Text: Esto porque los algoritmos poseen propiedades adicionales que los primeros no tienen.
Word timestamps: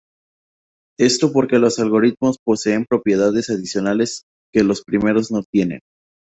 Esto 0.99 1.31
porque 1.31 1.59
los 1.59 1.77
algoritmos 1.77 2.39
poseen 2.43 2.85
propiedades 2.89 3.51
adicionales 3.51 4.23
que 4.51 4.63
los 4.63 4.81
primeros 4.83 5.29
no 5.31 5.43
tienen. 5.43 5.79